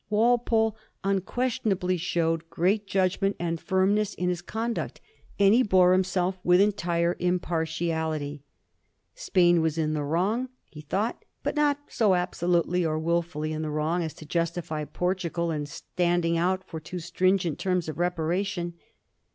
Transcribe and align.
Walpole 0.09 0.75
unquestionably 1.03 1.95
showed 1.95 2.49
great 2.49 2.87
judgment 2.87 3.35
and 3.39 3.59
firmness 3.61 4.15
in 4.15 4.29
his 4.29 4.41
conduct, 4.41 4.99
and 5.37 5.53
he 5.53 5.61
bore 5.61 5.91
himself 5.93 6.39
with 6.43 6.59
entire 6.59 7.15
impartiality. 7.19 8.41
Spain 9.13 9.61
was 9.61 9.77
in 9.77 9.93
the 9.93 10.01
wrong, 10.01 10.49
he 10.65 10.81
thought, 10.81 11.23
but 11.43 11.55
not 11.55 11.79
so 11.87 12.15
absolutely 12.15 12.83
or 12.83 12.97
wilfully 12.97 13.53
in 13.53 13.61
the 13.61 13.69
wrong 13.69 14.01
as 14.01 14.15
to 14.15 14.25
justify 14.25 14.85
Portugal 14.85 15.51
in 15.51 15.67
standing 15.67 16.35
out 16.35 16.63
for 16.67 16.79
too 16.79 16.97
stringent 16.97 17.59
terms 17.59 17.87
of 17.87 17.99
reparation. 17.99 18.73